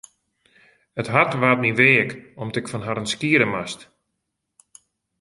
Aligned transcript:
It 1.01 1.11
hart 1.13 1.33
waard 1.41 1.59
my 1.63 1.71
weak 1.81 2.09
om't 2.41 2.59
ik 2.59 2.69
fan 2.71 2.85
harren 2.87 3.11
skiede 3.13 3.47
moast. 3.53 3.81